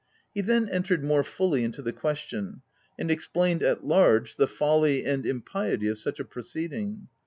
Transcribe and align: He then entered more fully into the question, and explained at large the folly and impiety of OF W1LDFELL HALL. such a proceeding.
He 0.33 0.41
then 0.41 0.67
entered 0.67 1.03
more 1.03 1.23
fully 1.23 1.63
into 1.63 1.83
the 1.83 1.93
question, 1.93 2.63
and 2.97 3.11
explained 3.11 3.61
at 3.61 3.83
large 3.85 4.35
the 4.35 4.47
folly 4.47 5.05
and 5.05 5.27
impiety 5.27 5.73
of 5.73 5.73
OF 5.73 5.79
W1LDFELL 5.79 5.87
HALL. 5.89 5.95
such 6.11 6.19
a 6.19 6.25
proceeding. 6.25 7.07